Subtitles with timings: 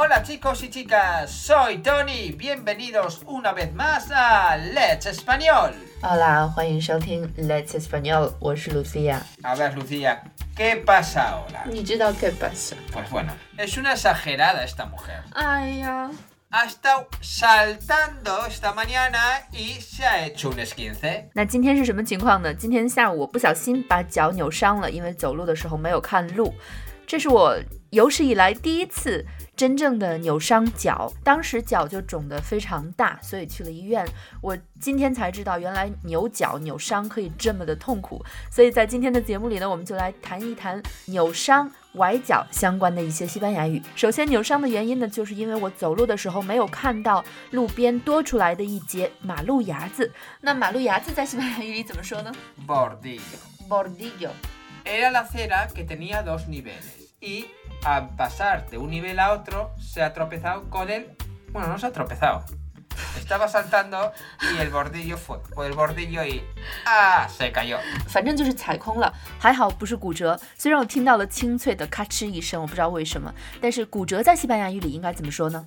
[0.00, 5.72] Hola chicos y chicas, soy Tony, bienvenidos una vez más a Let's Español.
[6.02, 7.72] Hola, 欢迎收听 Let's
[8.72, 9.18] Lucía!
[9.42, 10.18] A ver Lucía,
[10.56, 11.64] ¿qué pasa ahora?
[11.66, 12.76] ¿Sabes qué pasa.
[12.92, 15.24] Pues bueno, es una exagerada esta mujer.
[15.34, 16.10] Ay, ya.
[16.52, 19.18] Ha estado saltando esta mañana
[19.50, 21.24] y se ha hecho un esquince.
[21.34, 22.54] 那今天是什么情况呢？
[22.54, 26.54] 今天下午我不小心把脚扭伤了，因为走路的时候没有看路。
[27.08, 27.56] 这是我
[27.88, 29.24] 有史以来第一次
[29.56, 34.06] 真正的扭伤脚，当时脚就肿得非常大，所以去了医院。
[34.42, 38.22] 我今天才知道，原来扭脚扭伤可以这么的痛苦。
[38.50, 43.80] 所以在今天的节目里呢，我们就来谈一谈扭伤、崴脚相关的一些西班牙语。
[43.96, 50.12] 首先，扭伤的原因呢，就是因为我走路的时候没有看到路边多出来的一节马路牙子。
[50.42, 52.30] 那马路牙子在西班牙语里怎么说呢
[52.66, 54.32] ？bordillo，bordillo。
[54.90, 57.46] Era la acera que tenía dos niveles y
[57.84, 61.14] al pasar de un nivel a otro se ha tropezado con el...
[61.52, 62.42] Bueno, no se ha tropezado.
[63.18, 66.42] Estaba saltando y el bordillo fue fue el bordillo y
[66.86, 67.76] ah se cayó.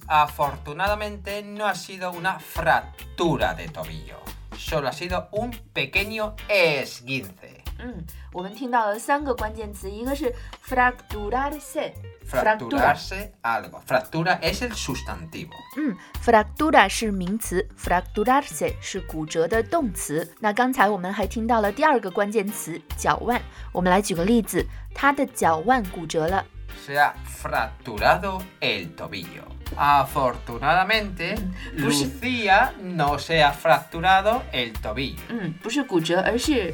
[0.09, 4.17] Afortunadamente no ha sido una fractura de tobillo,
[4.57, 7.60] solo ha sido un pequeño esguince.
[7.83, 10.31] 嗯，我们听到了三个关键词，一个是
[10.65, 15.49] fracturarse，fracturarse algo，fractura es el sustantivo。
[15.77, 20.31] 嗯，fractura 是名词，fracturarse 是骨折的动词。
[20.39, 23.41] 那刚才我们还听到了第二个关键词，脚腕。
[23.71, 26.45] 我们来举个例子，他的脚腕骨折了。
[26.85, 29.43] Se ha fracturado el tobillo.
[29.75, 31.35] Afortunadamente,
[31.77, 35.19] Lucía no se ha fracturado el tobillo.
[35.29, 36.73] 嗯，不是骨折，而是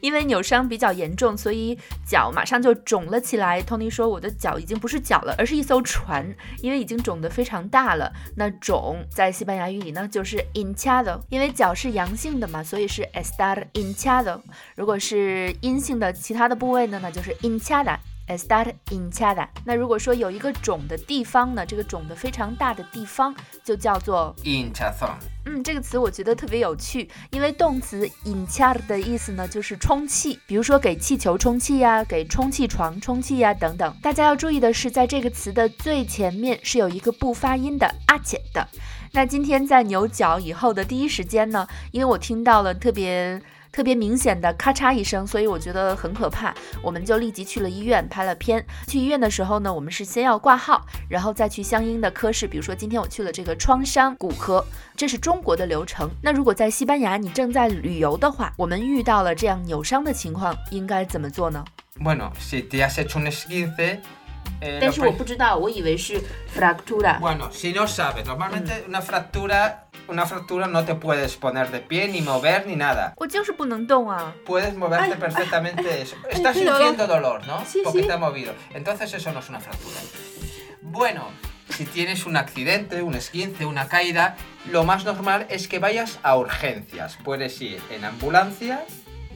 [0.00, 1.78] 因为扭伤比较严重，所以
[2.08, 3.62] 脚马上就肿了起来。
[3.62, 6.24] Tony 说：“我的脚已经不是脚了，而是一艘船，
[6.60, 8.10] 因为已经肿得非常大了。
[8.36, 11.20] 那肿在西班牙语里呢，就是 i n chado。
[11.28, 14.40] 因为脚是阳性的嘛，所以是 e s t a r i n chado。
[14.76, 17.96] 如果是阴性的其他的部位呢，那就是 i n chada。”
[18.36, 24.90] s t a r in c h a d a 那如果说有一个肿的地方呢，这个肿的非常大的地方就叫做 i n c h
[24.90, 24.94] n
[25.46, 33.94] 嗯，这个词我觉得特别有趣，因为动词 i n c h a o 的意思呢就是充气，比如说给气球充气呀，给充气床充气呀等等。
[34.02, 37.92] 大家要注意的是，在这个词的最前面是有一个不发音的
[38.22, 38.68] 且的。
[39.12, 43.40] 那今天在牛角以后的第一时间呢，因为我听到了特别。
[43.72, 48.64] 特别明显的咔嚓一声，所以我觉得很可怕，我们就立即去了医院拍了片。
[48.88, 52.46] 去医院的时候呢，我们是先要挂号，然后再去相应的科室。
[52.48, 54.64] 比如说今天我去了这个创伤骨科，
[54.96, 56.10] 这是中国的流程。
[56.22, 61.64] 那如果在西班牙你正在旅游的话，我们遇到了这样扭伤的情况，应该怎么做呢
[62.00, 63.98] ？Bueno, si te has hecho un esguince.
[67.20, 68.88] Bueno, si no sabes, normalmente mm.
[68.88, 73.14] una fractura, una fractura no te puedes poner de pie ni mover ni nada.
[74.44, 76.02] Puedes moverte perfectamente.
[76.02, 76.16] eso.
[76.30, 77.62] Estás sintiendo dolor, ¿no?
[77.84, 78.52] Porque te ha movido.
[78.74, 79.96] Entonces eso no es una fractura.
[80.82, 81.28] Bueno,
[81.70, 84.36] si tienes un accidente, un esquince, una caída,
[84.70, 87.16] lo más normal es que vayas a urgencias.
[87.24, 88.84] Puedes ir en ambulancia,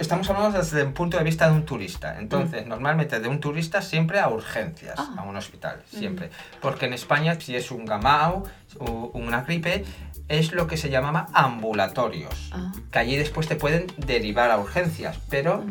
[0.00, 2.18] estamos hablando desde el punto de vista de un turista.
[2.18, 2.68] Entonces, mm.
[2.68, 5.14] normalmente de un turista siempre a urgencias, ah.
[5.18, 5.96] a un hospital, mm.
[5.98, 6.30] siempre.
[6.60, 8.42] Porque en España, si es un gamao
[8.78, 9.84] o una gripe,
[10.28, 12.72] es lo que se llamaba ambulatorios, ah.
[12.90, 15.70] que allí después te pueden derivar a urgencias, pero mm.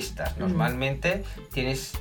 [0.37, 1.93] Normalmente tienes,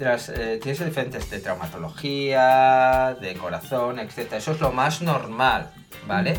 [0.00, 5.70] eh, tienes diferentes de traumatología, de corazón, etcétera Eso es lo más normal,
[6.06, 6.38] ¿vale?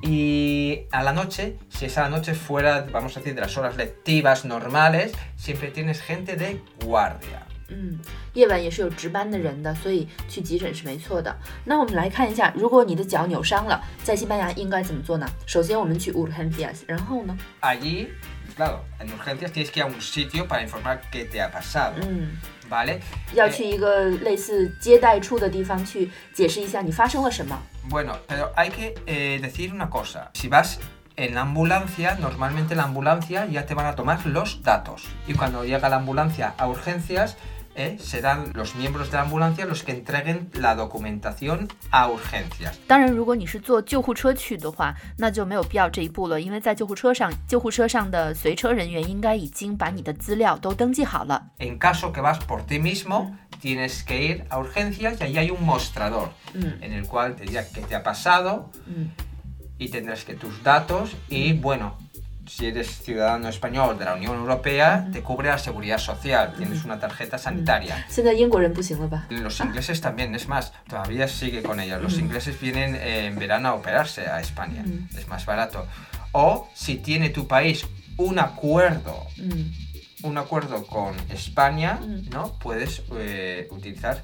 [0.03, 4.45] Y a la noche, si esa noche fuera, vamos a decir, de las horas lectivas
[4.45, 7.44] normales, siempre tienes gente de guardia.
[8.33, 11.35] 夜晚也是有值班的人的，所以去急诊是没错的。
[11.63, 15.27] 那我们来看一下，如果你的脚扭伤了，在西班牙应该怎么做呢？
[15.47, 18.07] 首先我们去 urgencias，然后呢？Allí,
[18.57, 21.93] claro, en urgencias tienes que a un sitio para informar que te ha pasado。
[22.03, 22.37] 嗯
[22.69, 22.99] ，vale。
[23.33, 27.57] 要去一个类似接待处的地方去解释一下你发生了什么。
[27.89, 28.93] Bueno, pero hay que
[29.41, 30.29] decir una cosa.
[30.33, 30.77] Si vas
[31.17, 35.03] en ambulancia, normalmente la ambulancia ya te van a tomar los datos.
[35.27, 37.35] Y cuando llega la ambulancia a urgencias
[37.75, 37.97] ¿eh?
[37.99, 42.79] serán los miembros de la ambulancia los que entreguen la documentación a urgencias.
[42.89, 43.17] En
[51.77, 55.63] caso que vas por ti mismo, tienes que ir a urgencias y ahí hay un
[55.63, 56.83] mostrador mm.
[56.83, 59.03] en el cual te dirá qué te ha pasado mm.
[59.77, 62.04] y tendrás que tus datos y bueno
[62.47, 66.99] si eres ciudadano español de la Unión Europea, te cubre la seguridad social, tienes una
[66.99, 68.05] tarjeta sanitaria.
[68.07, 68.19] Pues,
[69.41, 71.97] Los ingleses también, es más, todavía sigue con ella.
[71.97, 74.83] Los ingleses vienen eh, en verano a operarse a España,
[75.17, 75.85] es más barato.
[76.31, 77.85] O si tiene tu país
[78.17, 79.23] un acuerdo,
[80.23, 81.99] un acuerdo con España,
[82.31, 82.53] ¿no?
[82.59, 84.23] Puedes eh, utilizar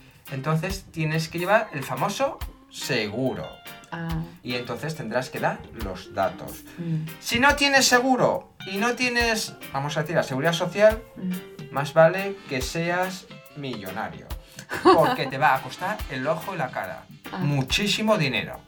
[0.31, 2.39] Entonces tienes que llevar el famoso
[2.71, 3.45] seguro.
[3.91, 4.21] Ah.
[4.43, 6.63] Y entonces tendrás que dar los datos.
[6.77, 7.05] Mm.
[7.19, 11.73] Si no tienes seguro y no tienes, vamos a la seguridad social, mm.
[11.73, 13.25] más vale que seas
[13.57, 14.25] millonario.
[14.83, 17.03] Porque te va a costar el ojo y la cara.
[17.33, 17.37] Ah.
[17.37, 18.59] muchísimo dinero.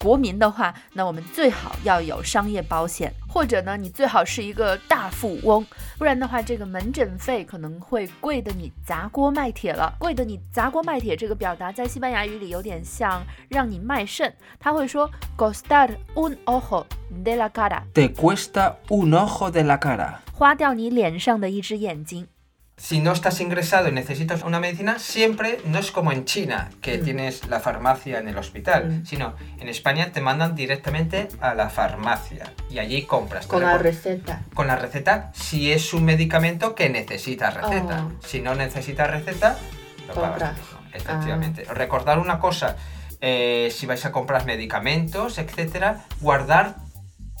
[0.00, 5.64] 国民的话，那我们最好要有商业保险，或者呢，你最好是一个大富翁，
[5.98, 9.92] 不然的话，这个门诊费可能会贵的你砸锅卖铁了。
[9.98, 16.84] 贵的你砸锅卖铁这个表达在西班牙语里有点像让你卖肾，他会说，costa r un ojo
[17.24, 22.28] de la cara，te cuesta un ojo de la cara，花掉你脸上的一只眼睛。
[22.78, 27.04] si no estás ingresado y necesitas una medicina, siempre no es como en China, que mm.
[27.04, 29.06] tienes la farmacia en el hospital, mm.
[29.06, 33.46] sino en España te mandan directamente a la farmacia y allí compras.
[33.46, 34.42] Con la receta.
[34.54, 38.06] Con la receta, si es un medicamento que necesita receta.
[38.06, 38.12] Oh.
[38.26, 39.58] Si no necesitas receta,
[40.06, 40.56] lo compras.
[40.92, 41.66] Efectivamente.
[41.68, 41.74] Ah.
[41.74, 42.76] Recordar una cosa,
[43.20, 46.76] eh, si vais a comprar medicamentos, etcétera, guardar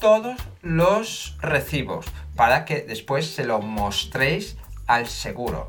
[0.00, 4.56] todos los recibos para que después se los mostréis
[4.88, 5.66] al seguro，、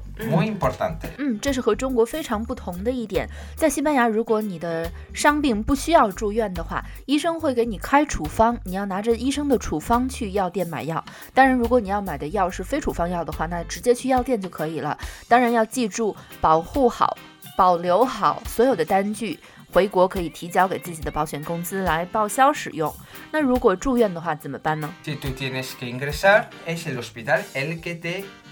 [1.18, 3.28] 嗯，这是和中国非常不同的一点。
[3.56, 11.04] 在西班牙，如果你的伤病不需要住院的话，医生会给你开处方，你要拿着医生的处方去药店买药。
[11.34, 14.98] 当然，如果你要买的药是非处方药的话，那直接去药店就可以了。
[15.28, 17.18] 当然要记住，保护好、
[17.58, 19.38] 保留好所有的单据，
[19.74, 22.94] 回国可以提交给自己的保险公司来报销使用。
[23.32, 24.90] 那如果住院的话怎么办呢？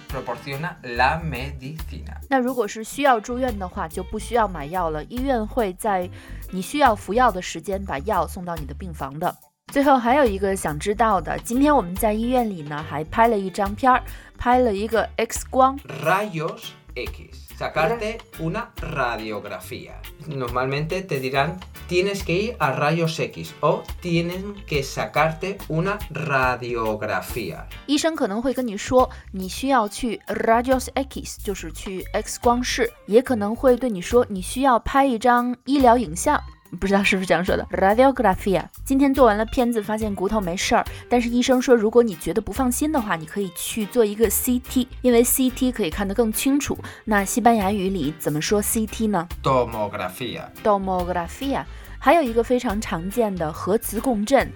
[0.07, 0.75] proporciona
[1.21, 2.21] medicina la。
[2.29, 5.03] 那如果是需要住院的话，就不需要买药了。
[5.05, 6.09] 医院会在
[6.51, 9.35] 你需要服药的时间把药送到你的病房的。
[9.67, 14.01] 最后还有一个想知道的，今天我们在医院里呢，还拍了一张片儿，
[14.37, 17.46] 拍了一个 X 光，Rayos X。
[17.57, 19.99] sacarte una radiografía.
[20.27, 27.65] Normalmente te dirán tienes que ir a rayos X o tienen que sacarte una radiografía.
[27.87, 36.39] 医生可能会跟你说你需要去 rayos X，就是去 X 光室，也可能会对你说你需要拍一张医疗影像。
[36.79, 37.65] 不知道是不是这样说的。
[37.71, 40.83] Radiografía，今天做完了片子，发现骨头没事儿。
[41.09, 46.77] 但是医生说，如果你觉得不放心的话，你可以去做一个 CT，因为 CT 可以看得更清楚。
[47.05, 51.63] 那西班牙语里怎么说 CT 呢？Tomografía，Tomografía。
[51.99, 54.51] 还有一个非常常见的核磁共振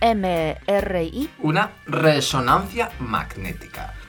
[0.00, 3.97] ，MRI，Una resonancia magnética。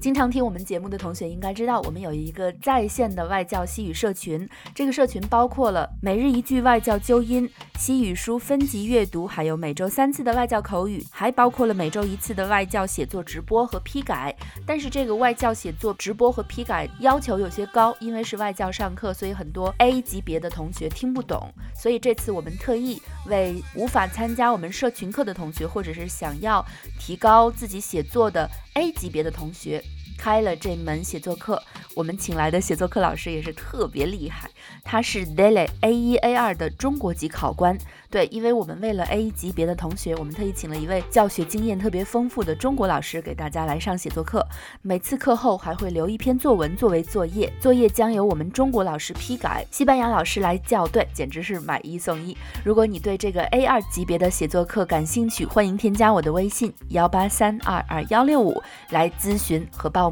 [0.00, 4.48] 经常听我们节目的同学应该知道，我们有一个在线的外教西语社群。
[4.72, 7.50] 这个社群包括了每日一句外教纠音、
[7.80, 14.32] 西语书分级阅读，还有每周三次的外教口语，还包括了每周一次的外教写作直播和批改。
[14.64, 21.52] 但是这个外教写作直播和批改要求有些高，因为是外教上课，所以很多 A 级别的同学听不懂。
[21.74, 26.64] 所以这次我们特意为无法参加我们社群课的同学，或者是想要
[27.00, 29.82] 提高自己写作的 A 级别的同学。
[30.18, 31.62] 开了这门写作课，
[31.94, 34.50] 我们请来的写作课老师也是特别厉害，
[34.82, 37.78] 他是 Daily A 一 A 二的中国籍考官。
[38.10, 44.44] 对，因为我们为了 A 一级别的同学，我们特意请了一位教学经验特别丰富的中国老师给大家来上写作课。
[44.82, 52.36] 每次课后还会留一篇作文作为作业，作业将由我们中国老师批改，西班牙老师来校对，简直是买一送一。
[52.64, 58.60] 如果你对这个 A 二级别的写作课感兴趣，欢迎添加我的微信幺八三二二幺六五
[58.90, 60.07] 来咨询和报。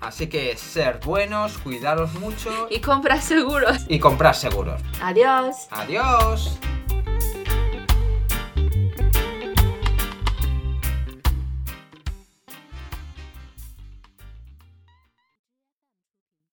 [0.00, 3.84] Así que ser buenos, cuidaros mucho y comprar seguros.
[3.88, 4.80] Y comprar seguros.
[5.00, 5.68] Adiós.
[5.70, 6.58] Adiós.